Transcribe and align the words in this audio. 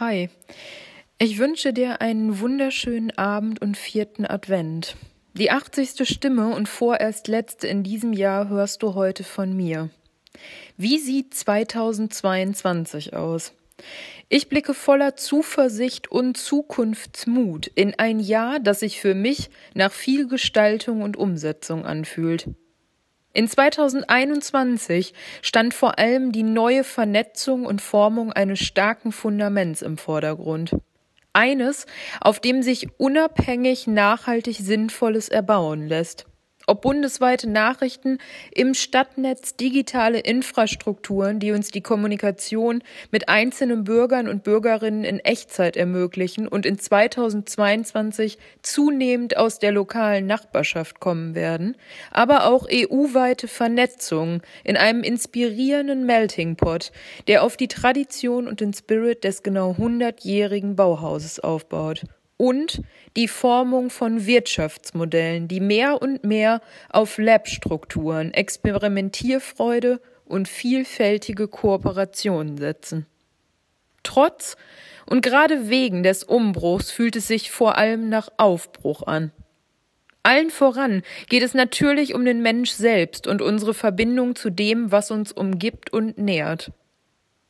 Hi, 0.00 0.30
ich 1.18 1.38
wünsche 1.38 1.74
dir 1.74 2.00
einen 2.00 2.40
wunderschönen 2.40 3.10
Abend 3.18 3.60
und 3.60 3.76
vierten 3.76 4.24
Advent. 4.24 4.96
Die 5.34 5.50
80. 5.50 6.08
Stimme 6.08 6.54
und 6.54 6.66
vorerst 6.66 7.28
letzte 7.28 7.68
in 7.68 7.82
diesem 7.82 8.14
Jahr 8.14 8.48
hörst 8.48 8.82
du 8.82 8.94
heute 8.94 9.22
von 9.22 9.54
mir. 9.54 9.90
Wie 10.78 10.98
sieht 10.98 11.34
2022 11.34 13.14
aus? 13.14 13.52
Ich 14.30 14.48
blicke 14.48 14.72
voller 14.72 15.16
Zuversicht 15.16 16.10
und 16.10 16.38
Zukunftsmut 16.38 17.66
in 17.66 17.94
ein 17.98 18.18
Jahr, 18.18 18.60
das 18.60 18.80
sich 18.80 18.98
für 18.98 19.14
mich 19.14 19.50
nach 19.74 19.92
viel 19.92 20.26
Gestaltung 20.26 21.02
und 21.02 21.18
Umsetzung 21.18 21.84
anfühlt. 21.84 22.48
In 23.34 23.48
2021 23.48 25.14
stand 25.40 25.72
vor 25.72 25.98
allem 25.98 26.32
die 26.32 26.42
neue 26.42 26.84
Vernetzung 26.84 27.64
und 27.64 27.80
Formung 27.80 28.32
eines 28.32 28.60
starken 28.60 29.10
Fundaments 29.10 29.80
im 29.82 29.96
Vordergrund. 29.96 30.76
Eines, 31.32 31.86
auf 32.20 32.40
dem 32.40 32.62
sich 32.62 32.88
unabhängig 32.98 33.86
nachhaltig 33.86 34.58
Sinnvolles 34.58 35.30
erbauen 35.30 35.88
lässt 35.88 36.26
ob 36.66 36.82
bundesweite 36.82 37.48
Nachrichten 37.48 38.18
im 38.52 38.74
Stadtnetz, 38.74 39.56
digitale 39.56 40.20
Infrastrukturen, 40.20 41.38
die 41.38 41.52
uns 41.52 41.70
die 41.70 41.80
Kommunikation 41.80 42.82
mit 43.10 43.28
einzelnen 43.28 43.84
Bürgern 43.84 44.28
und 44.28 44.42
Bürgerinnen 44.42 45.04
in 45.04 45.18
Echtzeit 45.20 45.76
ermöglichen 45.76 46.48
und 46.48 46.66
in 46.66 46.78
2022 46.78 48.38
zunehmend 48.62 49.36
aus 49.36 49.58
der 49.58 49.72
lokalen 49.72 50.26
Nachbarschaft 50.26 51.00
kommen 51.00 51.34
werden, 51.34 51.76
aber 52.10 52.46
auch 52.46 52.66
EU-weite 52.70 53.48
Vernetzung 53.48 54.42
in 54.64 54.76
einem 54.76 55.02
inspirierenden 55.02 56.06
Melting 56.06 56.56
Pot, 56.56 56.92
der 57.28 57.42
auf 57.42 57.56
die 57.56 57.68
Tradition 57.68 58.48
und 58.48 58.60
den 58.60 58.72
Spirit 58.72 59.24
des 59.24 59.42
genau 59.42 59.72
100-jährigen 59.72 60.76
Bauhauses 60.76 61.40
aufbaut 61.40 62.04
und 62.42 62.82
die 63.16 63.28
Formung 63.28 63.88
von 63.88 64.26
Wirtschaftsmodellen, 64.26 65.46
die 65.46 65.60
mehr 65.60 66.02
und 66.02 66.24
mehr 66.24 66.60
auf 66.88 67.16
Lab-Strukturen, 67.18 68.34
Experimentierfreude 68.34 70.00
und 70.24 70.48
vielfältige 70.48 71.46
Kooperationen 71.46 72.58
setzen. 72.58 73.06
Trotz 74.02 74.56
und 75.08 75.22
gerade 75.22 75.68
wegen 75.68 76.02
des 76.02 76.24
Umbruchs 76.24 76.90
fühlt 76.90 77.14
es 77.14 77.28
sich 77.28 77.52
vor 77.52 77.78
allem 77.78 78.08
nach 78.08 78.28
Aufbruch 78.38 79.04
an. 79.04 79.30
Allen 80.24 80.50
voran 80.50 81.02
geht 81.28 81.44
es 81.44 81.54
natürlich 81.54 82.12
um 82.12 82.24
den 82.24 82.42
Mensch 82.42 82.72
selbst 82.72 83.28
und 83.28 83.40
unsere 83.40 83.72
Verbindung 83.72 84.34
zu 84.34 84.50
dem, 84.50 84.90
was 84.90 85.12
uns 85.12 85.30
umgibt 85.30 85.92
und 85.92 86.18
nährt. 86.18 86.72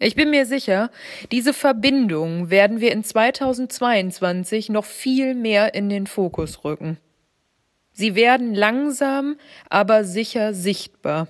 Ich 0.03 0.17
bin 0.17 0.31
mir 0.31 0.47
sicher, 0.47 0.91
diese 1.31 1.53
Verbindung 1.53 2.51
werden 2.51 2.81
wir 2.81 2.91
in 2.91 3.05
2022 3.05 4.69
noch 4.69 4.85
viel 4.85 5.37
mehr 5.37 5.75
in 5.75 5.89
den 5.89 6.09
Fokus 6.09 6.65
rücken. 6.65 6.99
Sie 7.93 8.17
werden 8.17 8.53
langsam, 8.53 9.37
aber 9.71 10.03
sicher 10.03 10.55
sichtbar. 10.55 11.29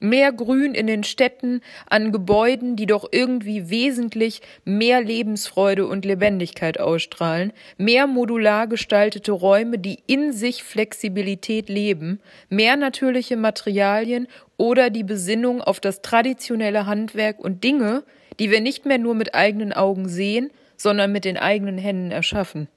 Mehr 0.00 0.32
Grün 0.32 0.74
in 0.74 0.86
den 0.86 1.02
Städten, 1.02 1.60
an 1.86 2.12
Gebäuden, 2.12 2.76
die 2.76 2.86
doch 2.86 3.08
irgendwie 3.10 3.68
wesentlich 3.68 4.42
mehr 4.64 5.02
Lebensfreude 5.02 5.88
und 5.88 6.04
Lebendigkeit 6.04 6.78
ausstrahlen, 6.78 7.52
mehr 7.78 8.06
modular 8.06 8.68
gestaltete 8.68 9.32
Räume, 9.32 9.78
die 9.78 9.98
in 10.06 10.32
sich 10.32 10.62
Flexibilität 10.62 11.68
leben, 11.68 12.20
mehr 12.48 12.76
natürliche 12.76 13.36
Materialien 13.36 14.28
oder 14.56 14.90
die 14.90 15.04
Besinnung 15.04 15.60
auf 15.60 15.80
das 15.80 16.00
traditionelle 16.00 16.86
Handwerk 16.86 17.40
und 17.40 17.64
Dinge, 17.64 18.04
die 18.38 18.52
wir 18.52 18.60
nicht 18.60 18.86
mehr 18.86 18.98
nur 18.98 19.16
mit 19.16 19.34
eigenen 19.34 19.72
Augen 19.72 20.08
sehen, 20.08 20.50
sondern 20.76 21.10
mit 21.10 21.24
den 21.24 21.36
eigenen 21.36 21.76
Händen 21.76 22.12
erschaffen. 22.12 22.68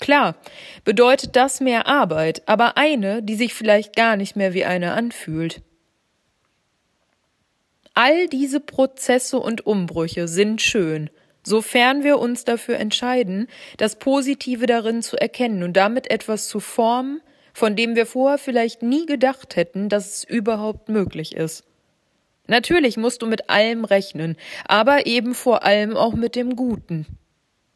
Klar, 0.00 0.34
bedeutet 0.84 1.36
das 1.36 1.60
mehr 1.60 1.86
Arbeit, 1.86 2.42
aber 2.46 2.76
eine, 2.76 3.22
die 3.22 3.36
sich 3.36 3.54
vielleicht 3.54 3.94
gar 3.94 4.16
nicht 4.16 4.34
mehr 4.34 4.54
wie 4.54 4.64
eine 4.64 4.94
anfühlt. 4.94 5.62
All 7.94 8.26
diese 8.28 8.60
Prozesse 8.60 9.38
und 9.38 9.66
Umbrüche 9.66 10.26
sind 10.26 10.62
schön, 10.62 11.10
sofern 11.42 12.02
wir 12.04 12.18
uns 12.18 12.44
dafür 12.44 12.78
entscheiden, 12.78 13.48
das 13.76 13.96
Positive 13.96 14.66
darin 14.66 15.02
zu 15.02 15.16
erkennen 15.18 15.62
und 15.62 15.76
damit 15.76 16.10
etwas 16.10 16.48
zu 16.48 16.58
formen, 16.58 17.20
von 17.52 17.76
dem 17.76 17.94
wir 17.94 18.06
vorher 18.06 18.38
vielleicht 18.38 18.82
nie 18.82 19.04
gedacht 19.04 19.56
hätten, 19.56 19.90
dass 19.90 20.16
es 20.16 20.24
überhaupt 20.24 20.88
möglich 20.88 21.36
ist. 21.36 21.64
Natürlich 22.46 22.96
musst 22.96 23.20
du 23.20 23.26
mit 23.26 23.50
allem 23.50 23.84
rechnen, 23.84 24.36
aber 24.66 25.06
eben 25.06 25.34
vor 25.34 25.62
allem 25.62 25.94
auch 25.94 26.14
mit 26.14 26.34
dem 26.34 26.56
Guten. 26.56 27.06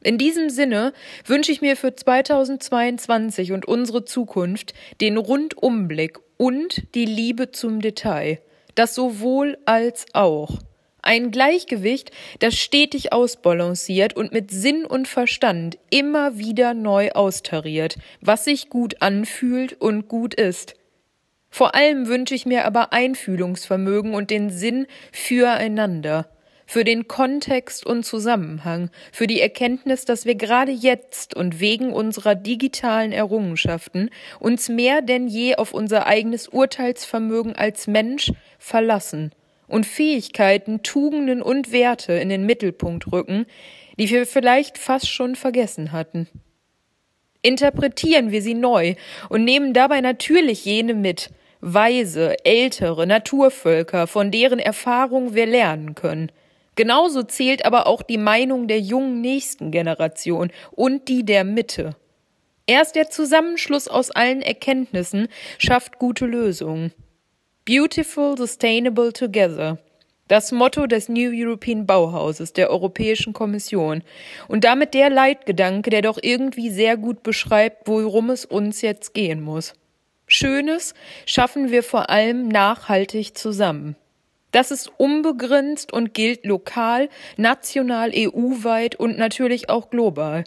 In 0.02 0.18
diesem 0.18 0.48
Sinne 0.48 0.92
wünsche 1.26 1.52
ich 1.52 1.60
mir 1.60 1.76
für 1.76 1.94
2022 1.94 3.52
und 3.52 3.66
unsere 3.66 4.04
Zukunft 4.04 4.72
den 5.00 5.18
Rundumblick 5.18 6.18
und 6.38 6.94
die 6.94 7.04
Liebe 7.04 7.50
zum 7.50 7.80
Detail 7.80 8.40
das 8.76 8.94
sowohl 8.94 9.58
als 9.64 10.06
auch. 10.12 10.58
Ein 11.02 11.30
Gleichgewicht, 11.30 12.10
das 12.40 12.56
stetig 12.56 13.12
ausbalanciert 13.12 14.16
und 14.16 14.32
mit 14.32 14.50
Sinn 14.50 14.84
und 14.84 15.06
Verstand 15.06 15.78
immer 15.90 16.38
wieder 16.38 16.74
neu 16.74 17.10
austariert, 17.12 17.96
was 18.20 18.44
sich 18.44 18.70
gut 18.70 19.02
anfühlt 19.02 19.80
und 19.80 20.08
gut 20.08 20.34
ist. 20.34 20.74
Vor 21.48 21.74
allem 21.74 22.08
wünsche 22.08 22.34
ich 22.34 22.44
mir 22.44 22.64
aber 22.64 22.92
Einfühlungsvermögen 22.92 24.14
und 24.14 24.30
den 24.30 24.50
Sinn 24.50 24.86
füreinander 25.12 26.28
für 26.66 26.84
den 26.84 27.06
Kontext 27.06 27.86
und 27.86 28.04
Zusammenhang, 28.04 28.90
für 29.12 29.26
die 29.26 29.40
Erkenntnis, 29.40 30.04
dass 30.04 30.26
wir 30.26 30.34
gerade 30.34 30.72
jetzt 30.72 31.34
und 31.34 31.60
wegen 31.60 31.92
unserer 31.92 32.34
digitalen 32.34 33.12
Errungenschaften 33.12 34.10
uns 34.40 34.68
mehr 34.68 35.00
denn 35.00 35.28
je 35.28 35.54
auf 35.54 35.72
unser 35.72 36.06
eigenes 36.06 36.48
Urteilsvermögen 36.48 37.54
als 37.54 37.86
Mensch 37.86 38.32
verlassen 38.58 39.32
und 39.66 39.86
Fähigkeiten, 39.86 40.82
Tugenden 40.82 41.42
und 41.42 41.72
Werte 41.72 42.12
in 42.12 42.28
den 42.28 42.46
Mittelpunkt 42.46 43.12
rücken, 43.12 43.46
die 43.98 44.08
wir 44.10 44.26
vielleicht 44.26 44.78
fast 44.78 45.08
schon 45.08 45.36
vergessen 45.36 45.92
hatten. 45.92 46.28
Interpretieren 47.42 48.30
wir 48.30 48.42
sie 48.42 48.54
neu 48.54 48.94
und 49.28 49.44
nehmen 49.44 49.72
dabei 49.72 50.00
natürlich 50.00 50.64
jene 50.64 50.94
mit, 50.94 51.30
weise, 51.60 52.36
ältere, 52.44 53.06
Naturvölker, 53.06 54.06
von 54.06 54.30
deren 54.30 54.58
Erfahrung 54.58 55.34
wir 55.34 55.46
lernen 55.46 55.94
können– 55.94 56.30
Genauso 56.76 57.22
zählt 57.22 57.64
aber 57.64 57.86
auch 57.86 58.02
die 58.02 58.18
Meinung 58.18 58.68
der 58.68 58.78
jungen 58.78 59.22
nächsten 59.22 59.70
Generation 59.70 60.52
und 60.70 61.08
die 61.08 61.24
der 61.24 61.42
Mitte. 61.42 61.96
Erst 62.66 62.96
der 62.96 63.08
Zusammenschluss 63.08 63.88
aus 63.88 64.10
allen 64.10 64.42
Erkenntnissen 64.42 65.28
schafft 65.58 65.98
gute 65.98 66.26
Lösungen. 66.26 66.92
Beautiful, 67.68 68.38
Sustainable 68.38 69.12
Together. 69.12 69.78
Das 70.28 70.52
Motto 70.52 70.86
des 70.86 71.08
New 71.08 71.32
European 71.34 71.84
Bauhauses 71.84 72.52
der 72.52 72.70
Europäischen 72.70 73.32
Kommission 73.32 74.04
und 74.46 74.62
damit 74.62 74.94
der 74.94 75.10
Leitgedanke, 75.10 75.90
der 75.90 76.02
doch 76.02 76.16
irgendwie 76.22 76.70
sehr 76.70 76.96
gut 76.96 77.24
beschreibt, 77.24 77.88
worum 77.88 78.30
es 78.30 78.44
uns 78.44 78.82
jetzt 78.82 79.14
gehen 79.14 79.40
muss. 79.42 79.74
Schönes 80.28 80.94
schaffen 81.24 81.72
wir 81.72 81.82
vor 81.82 82.08
allem 82.08 82.46
nachhaltig 82.46 83.36
zusammen. 83.36 83.96
Das 84.52 84.70
ist 84.70 84.92
unbegrenzt 84.96 85.92
und 85.92 86.14
gilt 86.14 86.46
lokal, 86.46 87.08
national, 87.36 88.12
EU-weit 88.14 88.94
und 88.94 89.18
natürlich 89.18 89.70
auch 89.70 89.90
global. 89.90 90.44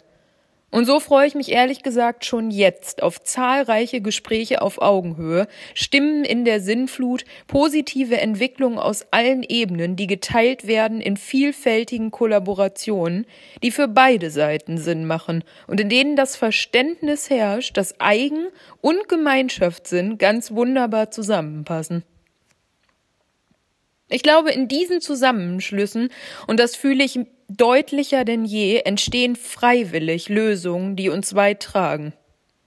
Und 0.70 0.84
so 0.84 1.00
freue 1.00 1.26
ich 1.26 1.34
mich 1.34 1.50
ehrlich 1.50 1.82
gesagt 1.82 2.24
schon 2.24 2.50
jetzt 2.50 3.02
auf 3.02 3.20
zahlreiche 3.22 4.00
Gespräche 4.00 4.62
auf 4.62 4.80
Augenhöhe, 4.80 5.48
Stimmen 5.74 6.24
in 6.24 6.44
der 6.44 6.60
Sinnflut, 6.60 7.24
positive 7.48 8.18
Entwicklungen 8.18 8.78
aus 8.78 9.06
allen 9.10 9.42
Ebenen, 9.42 9.96
die 9.96 10.06
geteilt 10.06 10.66
werden 10.66 11.00
in 11.00 11.16
vielfältigen 11.16 12.10
Kollaborationen, 12.10 13.26
die 13.62 13.72
für 13.72 13.88
beide 13.88 14.30
Seiten 14.30 14.78
Sinn 14.78 15.06
machen 15.06 15.42
und 15.66 15.80
in 15.80 15.88
denen 15.88 16.14
das 16.14 16.36
Verständnis 16.36 17.30
herrscht, 17.30 17.76
dass 17.76 17.98
Eigen- 17.98 18.48
und 18.80 19.08
Gemeinschaftssinn 19.08 20.18
ganz 20.18 20.52
wunderbar 20.52 21.10
zusammenpassen. 21.10 22.04
Ich 24.10 24.24
glaube, 24.24 24.50
in 24.50 24.66
diesen 24.66 25.00
Zusammenschlüssen, 25.00 26.10
und 26.48 26.58
das 26.58 26.74
fühle 26.74 27.04
ich 27.04 27.20
deutlicher 27.48 28.24
denn 28.24 28.44
je, 28.44 28.78
entstehen 28.78 29.36
freiwillig 29.36 30.28
Lösungen, 30.28 30.96
die 30.96 31.08
uns 31.08 31.34
weit 31.34 31.60
tragen. 31.60 32.12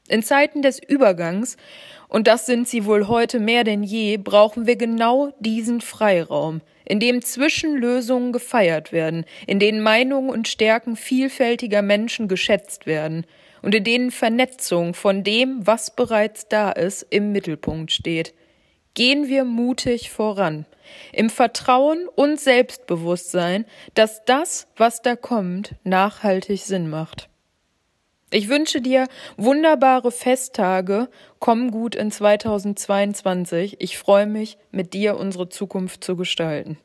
In 0.08 0.24
Zeiten 0.24 0.62
des 0.62 0.82
Übergangs, 0.82 1.58
und 2.08 2.28
das 2.28 2.46
sind 2.46 2.68
sie 2.68 2.86
wohl 2.86 3.08
heute 3.08 3.40
mehr 3.40 3.64
denn 3.64 3.84
je, 3.84 4.18
brauchen 4.18 4.68
wir 4.68 4.78
genau 4.78 5.34
diesen 5.40 5.82
Freiraum, 5.82 6.62
in 6.86 7.00
dem 7.00 7.22
Zwischenlösungen 7.22 8.32
gefeiert 8.32 8.92
werden, 8.92 9.26
in 9.46 9.60
denen 9.60 9.82
Meinungen 9.82 10.30
und 10.30 10.48
Stärken 10.48 10.96
vielfältiger 10.96 11.82
Menschen 11.82 12.28
geschätzt 12.28 12.86
werden 12.86 13.26
und 13.62 13.76
in 13.76 13.84
denen 13.84 14.12
Vernetzung 14.12 14.94
von 14.94 15.24
dem, 15.24 15.66
was 15.66 15.96
bereits 15.96 16.48
da 16.48 16.72
ist, 16.72 17.06
im 17.10 17.32
Mittelpunkt 17.32 17.92
steht. 17.92 18.34
Gehen 18.96 19.28
wir 19.28 19.44
mutig 19.44 20.12
voran, 20.12 20.66
im 21.12 21.32
Vertrauen 21.32 22.08
und 22.16 22.40
Selbstbewusstsein, 22.40 23.66
dass 23.96 24.24
das, 24.26 24.68
was 24.76 25.02
da 25.02 25.16
kommt, 25.16 25.76
nachhaltig 25.84 26.62
Sinn 26.62 26.90
macht. 26.90 27.28
Ich 28.30 28.50
wünsche 28.50 28.82
dir 28.82 29.08
wunderbare 29.38 30.12
Festtage. 30.12 31.08
Komm 31.40 31.72
gut 31.72 31.96
in 31.96 32.12
2022. 32.12 33.78
Ich 33.80 33.98
freue 33.98 34.26
mich, 34.26 34.58
mit 34.72 34.94
dir 34.94 35.18
unsere 35.18 35.50
Zukunft 35.50 36.04
zu 36.04 36.16
gestalten. 36.16 36.78